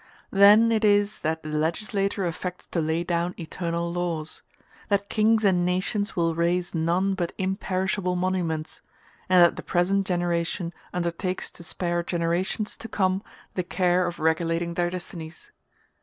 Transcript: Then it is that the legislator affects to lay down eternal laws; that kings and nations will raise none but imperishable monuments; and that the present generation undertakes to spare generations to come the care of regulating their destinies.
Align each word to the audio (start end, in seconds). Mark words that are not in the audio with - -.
Then 0.31 0.71
it 0.71 0.83
is 0.83 1.19
that 1.19 1.43
the 1.43 1.49
legislator 1.49 2.25
affects 2.25 2.65
to 2.65 2.81
lay 2.81 3.03
down 3.03 3.35
eternal 3.39 3.93
laws; 3.93 4.41
that 4.89 5.09
kings 5.11 5.45
and 5.45 5.63
nations 5.63 6.15
will 6.15 6.33
raise 6.33 6.73
none 6.73 7.13
but 7.13 7.33
imperishable 7.37 8.15
monuments; 8.15 8.81
and 9.29 9.45
that 9.45 9.57
the 9.57 9.61
present 9.61 10.07
generation 10.07 10.73
undertakes 10.91 11.51
to 11.51 11.61
spare 11.63 12.01
generations 12.01 12.75
to 12.77 12.87
come 12.87 13.21
the 13.53 13.61
care 13.61 14.07
of 14.07 14.17
regulating 14.17 14.73
their 14.73 14.89
destinies. 14.89 15.51